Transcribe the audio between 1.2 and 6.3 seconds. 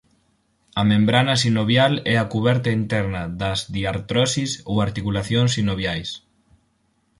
sinovial é a cuberta interna das diartrosis ou articulacións sinoviais.